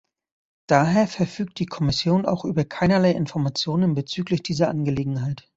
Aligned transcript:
Daher 0.65 1.07
verfügt 1.07 1.59
die 1.59 1.67
Kommission 1.67 2.25
auch 2.25 2.43
über 2.43 2.65
keinerlei 2.65 3.11
Informationen 3.11 3.93
bezüglich 3.93 4.41
dieser 4.41 4.67
Angelegenheit. 4.69 5.47